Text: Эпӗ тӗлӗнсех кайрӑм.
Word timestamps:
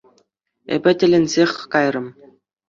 Эпӗ 0.75 0.91
тӗлӗнсех 0.99 1.51
кайрӑм. 1.71 2.07